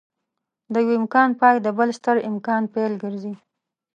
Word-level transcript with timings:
د 0.73 0.75
يوه 0.85 0.95
امکان 1.01 1.29
پای 1.39 1.55
د 1.61 1.67
بل 1.77 1.89
ستر 1.97 2.17
امکان 2.29 2.63
پيل 2.73 2.93
ګرځي. 3.03 3.33